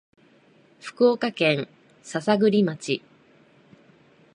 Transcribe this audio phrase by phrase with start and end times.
[0.79, 1.67] 福岡県
[2.01, 3.03] 篠栗町